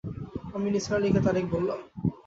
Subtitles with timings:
[0.55, 1.79] আমি নিসার আলিকে তারিখ বললাম।